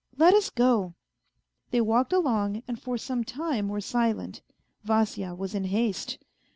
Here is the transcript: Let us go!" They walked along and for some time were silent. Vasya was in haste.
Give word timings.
Let 0.17 0.33
us 0.33 0.49
go!" 0.49 0.95
They 1.69 1.79
walked 1.79 2.11
along 2.11 2.63
and 2.67 2.81
for 2.81 2.97
some 2.97 3.23
time 3.23 3.69
were 3.69 3.81
silent. 3.81 4.41
Vasya 4.83 5.35
was 5.35 5.53
in 5.53 5.65
haste. 5.65 6.17